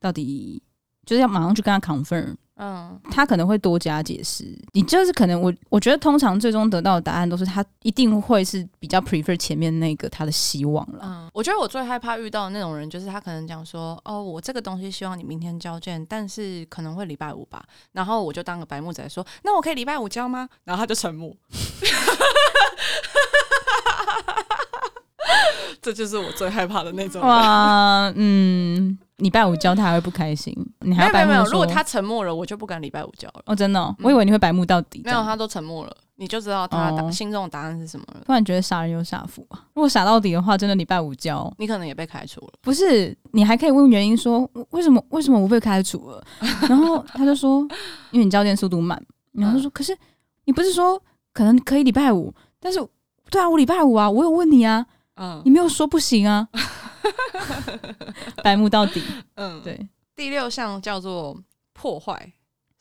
[0.01, 0.62] 到底
[1.05, 2.35] 就是要马上去跟他 confirm。
[2.59, 4.45] 嗯，他可能会多加解释。
[4.73, 11.01] 你就是可能我，我觉得通常最终得到的答案都是他一定会是比较 prefer 前面那个他的希望了。
[11.03, 17.62] 嗯，我觉得我最害怕遇到的那种人，就是他可能讲说，哦，我这个东西希望你明天交件，但是可能会礼拜五吧。
[17.92, 20.49] 然后我就当个白木仔说，那我可以礼拜五交吗？
[20.64, 21.37] 然后他就沉默。
[25.83, 27.21] 这就是我最害怕的那种。
[27.21, 28.99] 哇，嗯。
[29.18, 31.33] 礼拜五交他还会不开心，你还要白目说？
[31.33, 33.42] 没有没有，如果他沉默了，我就不敢礼拜五交了。
[33.46, 35.00] 哦，真的、哦，我以为你会白目到底。
[35.05, 38.20] 没有，他都沉默了，你就知道他答、哦、心中的答案是什么了。
[38.26, 39.64] 突然觉得傻人有傻福啊！
[39.74, 42.52] 如果傻到底的话，真的礼拜五交，你可能也被开除了。
[42.61, 46.22] 不是，你还可以问原因说，说为什么为什么我被开除了？
[46.68, 47.61] 然后他就说，
[48.11, 49.00] 因为你交件速度慢。
[49.33, 49.96] 然后他说，可是
[50.44, 51.00] 你不是说
[51.33, 52.79] 可能可以礼拜五，但是
[53.31, 54.85] 对啊，我礼拜五啊，我有问你啊，
[55.16, 56.46] 嗯，你没有说不行啊，
[58.42, 59.03] 白目到底。
[59.35, 59.88] 嗯，对。
[60.14, 61.38] 第六项叫做
[61.73, 62.33] 破坏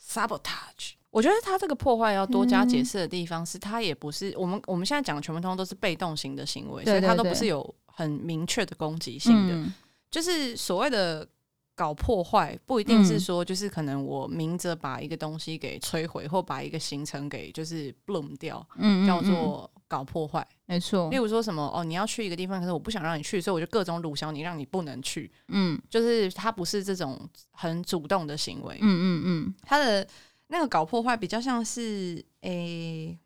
[0.01, 0.93] （sabotage）。
[1.09, 9.53] 我觉得他这个破坏要多加解释的地方是，他也不是我们我们现在讲的全部通通都是被动型的行为，所以他都不是有很明确的攻击性的。
[9.53, 9.73] 嗯、
[10.11, 11.25] 就是所谓的
[11.73, 20.47] 搞破坏，不一定是说就是可能我明着把一个东西给摧毁，或把一个行程给就是 bloom 掉，嗯，叫做搞破坏。
[20.65, 21.09] 没错。
[21.09, 25.31] 例如说什么哦，你要去一个地方，可是我不想让你去，所以我就各种鲁小你，让你不能去。
[25.49, 28.77] 嗯，就是他不是这种很主动的行为。
[28.81, 30.07] 嗯嗯嗯，他的。
[30.47, 33.19] 那个搞破坏比较像是，诶、欸，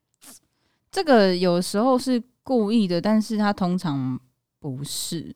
[0.90, 4.18] 这个有时候是故意的，但是他通常
[4.58, 5.36] 不是。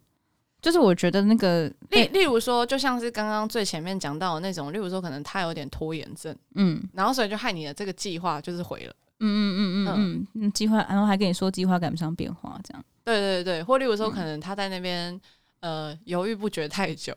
[0.62, 15.14] 就是我觉得那个例，例如说，就像是刚刚最前面讲到的那种，例如说，可能他有点拖延症，嗯，然后所以就害你的这个计划就是毁了，嗯嗯嗯嗯嗯，计划，然后还跟你说计划赶不上变化，这样，对对对，或例如说，可能他在那边、
[15.62, 17.14] 嗯、呃犹豫不决太久。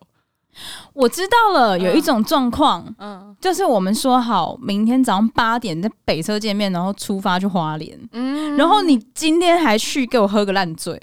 [0.95, 10.99] 我知道了，有一种状况，嗯，就是我们说好明天早上八点在北车见面，然后出发去花莲，嗯，然后你今天还去给我喝个烂醉，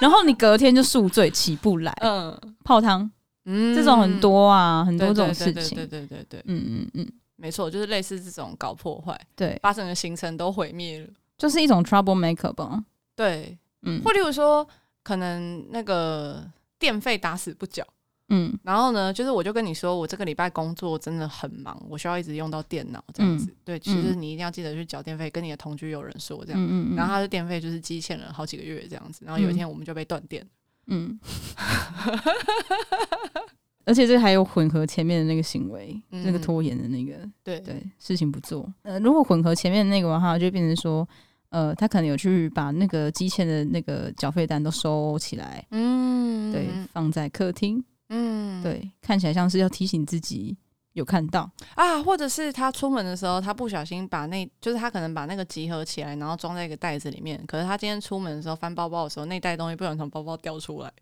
[0.00, 3.08] 然后你隔天就宿醉起不来，嗯，泡汤，
[3.44, 14.66] 嗯，这种很多啊，很多这种事情，对对对对，嗯嗯嗯，没错，就是类似这种搞破坏，对，把整个行程都毁灭了，就是一种 trouble maker 吧，对，嗯，或例如说，
[15.02, 16.44] 可能那个
[16.78, 17.86] 电费打死不缴。
[18.28, 23.52] 嗯，然后呢，就是我就跟你说，我这个礼拜工作真的很忙，我需要一直用到电脑这样子。
[23.52, 26.60] 嗯、对，其实你一定要记得去缴电费，跟你的同居友人说这样。
[26.60, 30.44] 嗯嗯，然后他的电费就是积欠了好几个月这样子，然后有一天我们就被断电。
[30.86, 31.16] 嗯，
[33.86, 38.70] 而且这还有混合前面的那个行为，嗯、那个拖延的那个，对对，事情不做。
[38.82, 41.08] 呃，如果混合前面的那个的话，就变成说，
[41.48, 47.82] 呃，他可能有去把那个积欠的那个缴费单都收起来，嗯，对，放在客厅。
[48.08, 50.56] 嗯，对，看起来像是要提醒自己
[50.92, 57.42] 有看到啊，或者是他出门的时候，他不小心把那，就是他可能把那个集合起来，然后装在一个袋子里面。
[57.46, 60.92] 可是他今天出门的时候翻包包的时候，那袋东西不小心从包包掉出来，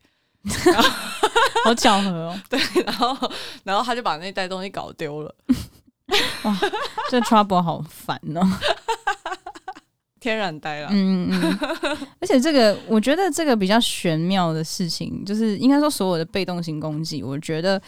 [1.64, 2.40] 好巧合哦。
[2.48, 3.32] 对，然后
[3.64, 5.34] 然后他就把那袋东西搞丢了。
[6.42, 6.58] 哇，
[7.10, 8.42] 这 trouble 好烦哦。
[10.20, 11.58] 天然呆了，嗯嗯，
[12.18, 17.80] 而且这个我觉得这个比较玄妙的事情，就是应该说所有的被动型攻击，我觉得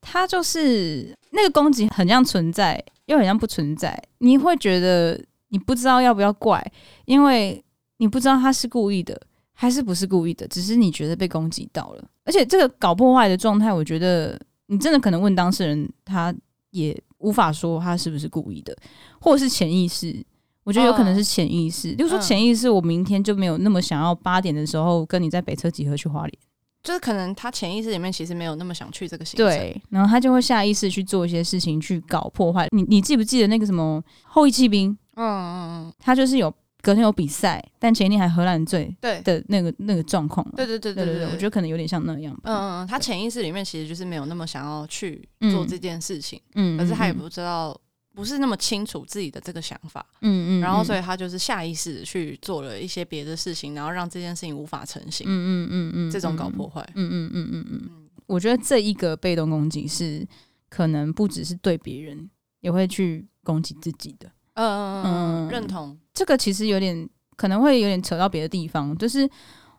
[0.00, 4.02] 它就是那个攻击很像存在，又很像不存在。
[4.18, 6.62] 你会觉得你不知道要不要怪，
[7.04, 7.62] 因为
[7.98, 9.20] 你不知道他是故意的
[9.54, 12.04] 还是不是故意的，只是你觉得被攻击到了。
[12.24, 16.34] 而且这个搞破坏的状态，我觉得你真的可能问当事人，他
[16.70, 18.76] 也无法说他是不是故意的，
[19.20, 20.22] 或者是潜意识。
[20.64, 26.38] 我觉得有可能是潜意识，就、哦、是说潜意识，我明天就没有那么想要八点的时候跟你在北车集合去花莲，
[26.82, 32.66] 就是可能他潜意识里面其实没有那么想去这个行程，对，然后他就会下意识去做一些事情去搞破坏。
[32.72, 34.90] 你你记不记得那个什么后羿弃兵？
[35.16, 36.50] 嗯嗯嗯，他就是有
[36.84, 39.20] 隔天有比赛，但前一天还喝烂醉，对。
[39.22, 42.38] 的那个那个状况，对对对对对对，我觉得可能有点像那样。
[42.44, 47.78] 嗯嗯，他潜意识里面其实就是没有那么想要去做这件事情，嗯，可是他也不知道。
[48.16, 57.90] 不是那么清楚自己的这个想法，嗯嗯，然后所以他就是下意识去做了一些别的事情，然后让这件事情无法成型，嗯嗯嗯嗯，这种搞破坏，嗯嗯嗯嗯嗯，
[58.26, 60.24] 我觉得这一个被动攻击是
[60.68, 65.98] 可能不只是对别人，也会去攻击自己的，嗯嗯嗯，认同。
[66.14, 69.28] 这个其实有点可能会有点扯到别的地方，就是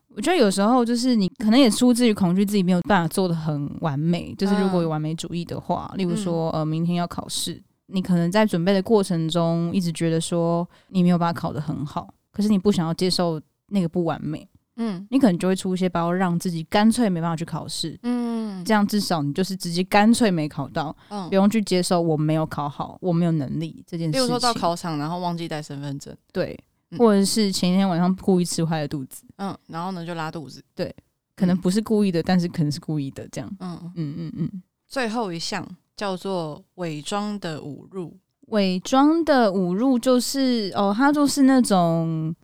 [0.09, 7.63] 我觉得有时候就是你可能也出自于恐惧自己没有办法做的很完美，就是如果有完美主义的话，例如说呃明天要考试。
[7.87, 24.13] 你可能在准备的过程中，一直觉得说你没有办法考得很好，可是你不想要接受那个不完美，嗯，你可能就会出一些包，让自己干脆没办法去考试，嗯，这样至少你就是直接干脆没考到，嗯，不用去接受我没有考好，我没有能力这件事情。
[24.13, 26.57] 比如说到考场，然后忘记带身份证，对，
[26.97, 30.93] 或者是前一天晚上故意吃坏了肚子，嗯，然后呢就拉肚子，对，
[31.35, 33.79] 可能不是故意的，但是可能是故意的，这样，嗯。
[33.95, 34.15] 嗯。
[34.17, 35.67] 嗯嗯，最后一项。
[35.97, 42.35] 叫做伪装的侮辱，伪装的侮辱就是哦，他就是那种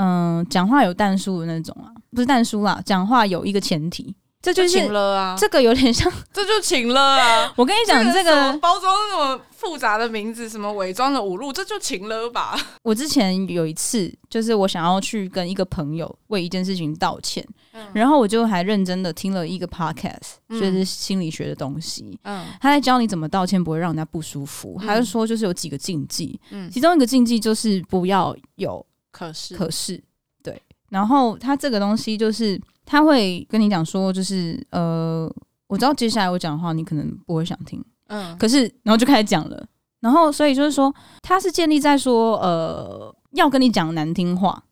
[0.00, 4.14] 嗯，讲话有淡书的那种啊，不是淡书啦，讲话有一个前提。
[4.42, 7.52] 这就是情勒啊，这个有点像， 这就请了啊！
[7.56, 12.58] 我跟你讲，这个包装那么复杂的名字，什么伪装的五路，这就请了吧。
[12.82, 22.18] 我之前有一次，就是我想要去跟一个朋友为一件事情道歉，嗯、然后我就还认真的听了一个 podcast，就是心理学的东西。
[22.22, 24.80] 嗯，他在教你怎么道歉不会让人家不舒服。
[24.80, 30.02] 他就说，就是有几个禁忌，嗯，其中一个禁忌就是不要有可是，可是
[30.42, 30.60] 对。
[30.88, 35.32] 然后他这个东西就是他会跟你讲说，就是呃，
[35.68, 39.66] 我知道接下来我讲的话你可能不会想听，嗯，可是然后就开始讲了，
[40.00, 40.92] 然后所以就是说
[41.22, 44.62] 他是建立在说呃要跟你讲难听话，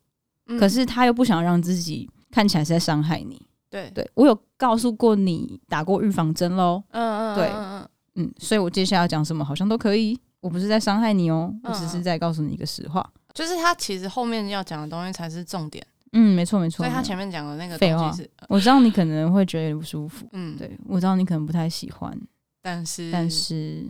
[0.47, 3.89] 嗯，可是他又不想让自己看起来是在伤害你，对。
[3.95, 15.81] 对，我有告诉过你打过预防针喽，嗯嗯，对，嗯嗯，所以我接下来要讲什么好像都可以，我不是在伤害你哦，我只是在告诉你一个实话，就是他其实后面要讲的东西才是重点。
[16.11, 16.77] 嗯，没错没错。
[16.83, 18.13] 所以他前面讲的那个废话，
[18.49, 20.27] 我知道你可能会觉得有点不舒服。
[20.33, 22.19] 嗯，对，我知道你可能不太喜欢，
[22.61, 23.85] 但是但是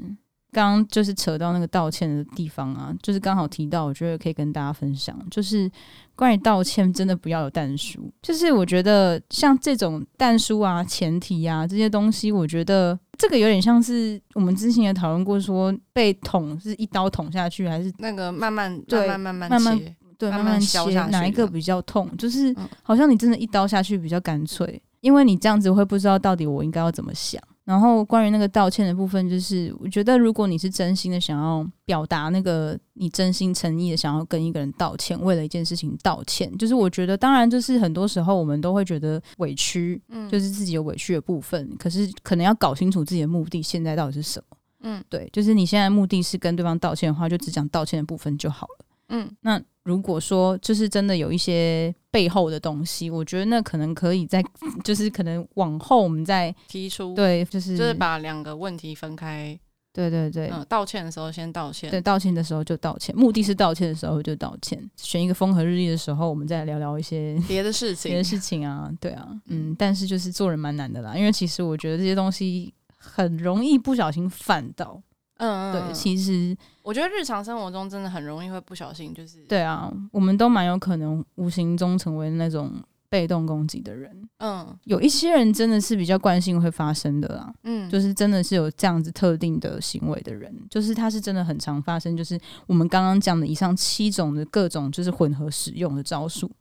[0.52, 5.72] 刚刚就是扯到那个道歉的地方啊，就是刚好提到，我觉得可以跟大家分享，就是
[6.16, 8.12] 关于道歉，真的不要有但书。
[8.22, 19.80] 就是我觉得像这种但书啊、前提啊这些东西，我觉得这个有点像是我们之前也讨论过，说被捅是一刀捅下去，还是那个慢慢对慢慢慢慢慢。
[20.18, 22.10] 对，慢慢切，哪一个比较痛？
[22.18, 22.54] 就是
[22.84, 27.42] 好像你真的一刀下去比较干脆，因为你这样子会不知道到底我应该要怎么想。
[27.70, 44.58] 然后关于那个道歉的部分，就是我觉得如果你是真心的想要表达那个你真心诚意的想要跟一个人道歉，为了一件事情道歉，就是我觉得当然就是很多时候我们都会觉得委屈，嗯，就是自己有委屈的部分，可是可能要搞清楚自己的目的现在到底是什么。
[44.82, 48.86] 嗯，对，就是你现在目的是跟对方道歉的话，就只讲道歉的部分就好了。
[49.10, 54.44] 嗯，那如果说就是真的有一些背后的东西，我觉得那可能可以在，
[54.84, 59.58] 就是可能往后我们再提出，对，就是就是把两个问题分开，
[59.94, 75.02] 对对对，嗯，道歉的时候先道歉，对，道歉的时候就道歉，目的是道歉的时候就道歉，选一个风和日丽的时候，我们再聊聊一些 别的事情，别的事情啊，对啊，嗯，但是就是做人蛮难的啦，因为其实我觉得这些东西很容易不小心犯到。
[75.40, 82.72] 嗯，对，其实我觉得日常生活中真的很容易会不小心，就是对啊，我们都蛮有可能无形中成为那种
[83.10, 84.30] 被动攻击的人。
[84.40, 96.52] 嗯，有一些人真的是比较惯性会发生的啦，嗯，就是真的是有这样子特定的行为的人，就是他是真的很常发生，就是我们刚刚讲的以上七种的各种就是混合使用的招数。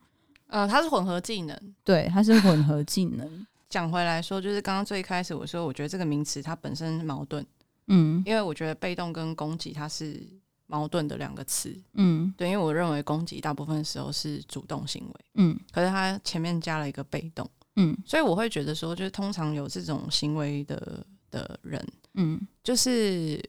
[0.47, 3.45] 呃，它是混合技能，对，它是混合技能。
[3.69, 7.45] 讲回来说，就是刚刚最开始我说，我觉得这个名词它本身矛盾。
[7.89, 10.21] 嗯，因为我觉得被动跟攻击它是
[10.67, 11.75] 矛盾的两个词。
[11.93, 15.15] 嗯，对，因为我认为攻击大部分时候是主动行为。
[15.33, 17.49] 嗯，可是它前面加了一个被动。
[17.75, 23.41] 嗯，所以我会觉得说，就是通常有这种行为的的人，嗯，就是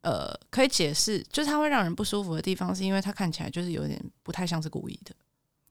[0.00, 5.14] 呃，可以解释，就是他会让人不舒服的地方，是因为他看起来就是有点不太像是故意的，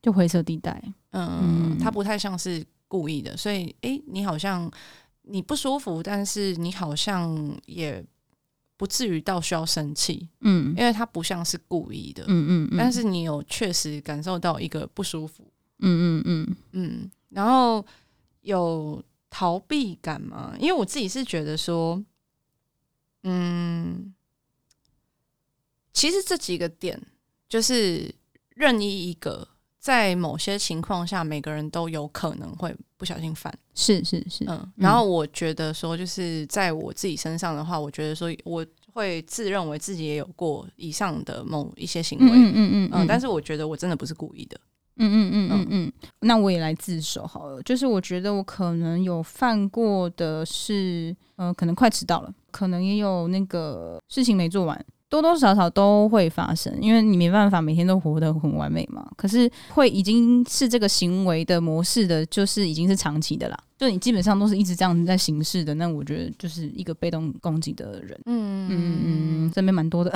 [0.02, 0.82] 就灰色地带。
[1.12, 4.72] 嗯，他不太像是故意的，所以诶，你好像。
[5.32, 8.04] 你不舒服，但是你好像也
[8.78, 17.86] 不至于到需要生气，嗯，因为他不像是故意的，嗯嗯，嗯，但是你有确实感受到一个不舒服，嗯嗯嗯嗯，然后
[18.42, 20.56] 有逃避感吗？
[20.60, 22.04] 因为我自己是觉得说，
[23.24, 24.14] 嗯，
[25.94, 27.02] 其实这几个点
[27.48, 28.14] 就是
[28.50, 29.48] 任意一个。
[29.82, 33.52] 在某些情况下，每个人都有可能会不小心犯。
[33.74, 34.72] 是是是，嗯。
[34.76, 38.64] 然后我觉得说，就是在我自己身上的话，我觉得说我
[38.94, 42.26] 会自认为自己也有过以上的某一些行为。
[42.28, 43.08] 嗯嗯嗯嗯。
[43.08, 44.60] 但是我觉得我真的不是故意的。
[44.98, 45.94] 嗯嗯嗯嗯嗯。
[46.20, 47.60] 那我也来自首好了。
[47.64, 54.86] 就是我觉得我可能有犯过的是，呃，可能快迟到了，可能也有那个事情没做完。
[55.12, 59.06] 多多少少都会发生，因为你没办法每天都活得很完美嘛。
[59.18, 63.60] 可是会已经是这个行为的模式的，就是已经是长期的啦。
[63.78, 68.18] 就你基本上都是一直这样子在行事的，那我觉得就是一个被动攻击的人。
[68.26, 70.10] 嗯嗯嗯，这边蛮多的。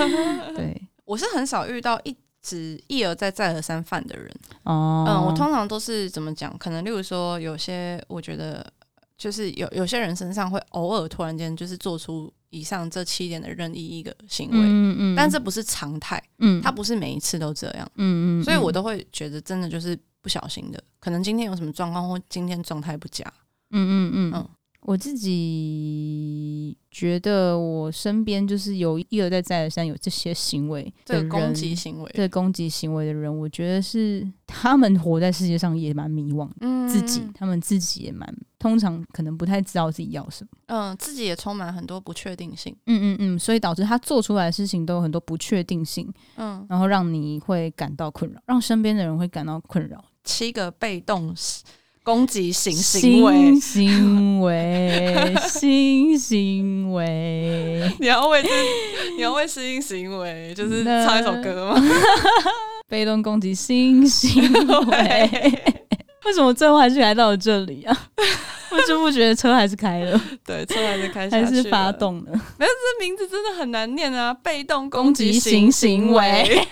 [0.56, 4.34] 对，我是很少遇到一直一而再再而三犯的人。
[4.62, 6.56] 哦，嗯，我通常都是怎么讲？
[6.56, 8.66] 可能例如说，有些我觉得
[9.18, 12.32] 就是有有些人身上会偶尔突然间就是做出。
[12.50, 23.24] 以上这七点的任意一个行为，嗯嗯，但这不是常态，嗯，它不是每一次都这样，嗯嗯，所以我都会觉得真的就是不小心的，可能今天有什么状况，或今天状态不佳，
[23.70, 24.32] 嗯嗯嗯。
[24.34, 24.48] 嗯。
[24.82, 50.02] 我自己觉得，我身边就是有一而再再而三有这些行为的人，攻击行为，对攻击行为的人，我觉得是他们活在世界上也蛮迷惘的，嗯，自己他们自己也蛮通常可能不太知道自己要什么，嗯，自己也充满很多不确定性，嗯嗯嗯，所以导致他做出来的事情都有很多不确定性，嗯，然后让你会感到困扰，让身边的人会感到困扰。
[50.24, 51.34] 七个被动
[52.02, 57.92] 攻击型行为，行为，新行为。
[58.00, 58.48] 你要为这，
[59.16, 61.82] 你要为适应行为，就是唱一首歌吗？
[62.88, 64.42] 被动攻击性行
[64.86, 65.30] 为。
[66.24, 67.96] 为什么最后还是来到了这里啊？
[68.70, 72.30] 不知不觉车还是开了，对，车还是开，还是发动了。
[72.56, 74.32] 没有，这名字真的很难念啊！
[74.32, 76.66] 被动攻击型行为，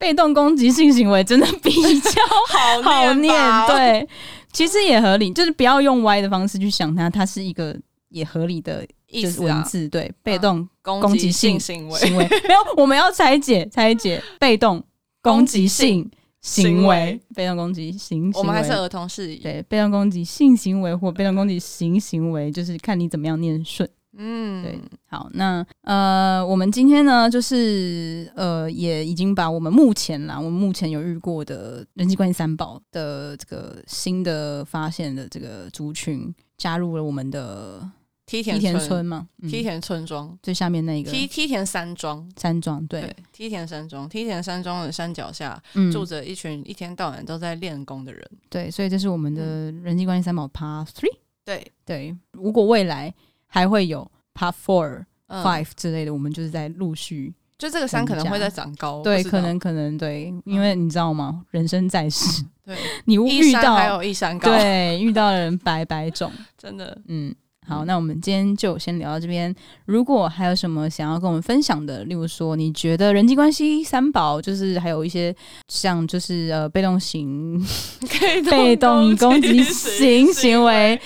[0.00, 1.70] 被动攻击性行为真的比
[2.00, 3.32] 较 好好念，
[3.66, 4.08] 对，
[4.50, 7.76] 其实也合理，就是不要用歪的方式去想它，它是一个
[8.08, 14.22] 也合理的意思文字，对，被动攻击性行为， 没有，我们要拆解拆解。
[14.38, 14.82] 被动
[15.22, 16.10] 攻击性。
[16.42, 19.36] 行为，被动攻击性行为，我们还是儿童适宜。
[19.40, 23.86] 对，被动攻击性行为或被动攻击型行为，就是看你怎么样念顺。
[24.22, 24.78] 嗯，对。
[25.08, 37.90] 好，那呃，我们今天呢，就是呃，也已经把我们目前啦，我们目前有遇过的人际关系三宝的这个新的发现的这个族群，加入了我们的。
[38.26, 51.12] 梯田村，村嘛，梯田村庄、嗯、最下面那个梯梯田山庄，山庄对，对，梯田山庄，梯田山庄的山脚下、嗯、住着一群一天到晚都在练功的人，对，所以这是我们的人际关系三宝 Part Three，
[51.44, 53.12] 对对，如果未来
[53.50, 61.44] 还会有 Part Four、嗯、Five 之类的，我们就是在陆续，就这个山可能会在长高，对，可能可能对，因为你知道吗？
[61.50, 62.74] 人生在世，对，
[63.04, 67.34] 你遇到还有一山高，对，遇到的人百百种， 真的，嗯。
[67.70, 69.54] 好，那我们今天就先聊到这边。
[69.84, 75.32] 如果还有什么想要跟我们分享的，例如说你觉得人际关系三宝就是还有一些
[75.68, 77.64] 像就是呃被动型、
[78.50, 81.00] 被动攻击型行为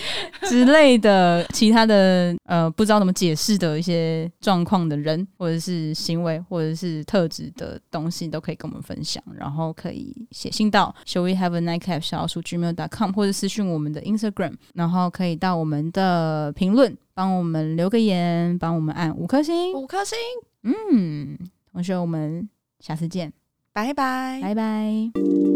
[0.45, 9.23] 之类的其他的呃不知道怎么解释的一些状况的人，或者是行为或者是特质的东西，都可以跟我们分享。
[9.39, 16.54] 然后可以写信到 Shall we have a nightcap 小老鼠 gmail.com 或者私讯我们的 Instagram，然后可以到我们的。
[16.55, 20.17] 评论，帮我们留个言，帮我们按五颗星，五颗星。
[20.63, 21.39] 嗯，
[21.73, 22.49] 同学，我们
[22.79, 23.33] 下次见，
[23.73, 25.54] 拜拜，拜拜。